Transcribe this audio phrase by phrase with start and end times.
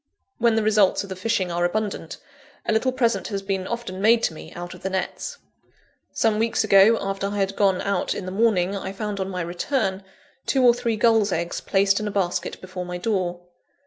[0.39, 2.17] When the results of the fishing are abundant,
[2.65, 5.37] a little present has been often made to me, out of the nets.
[6.11, 9.41] Some weeks ago, after I had gone out in the morning, I found on my
[9.43, 10.03] return,
[10.47, 13.41] two or three gulls' eggs placed in a basket before my door.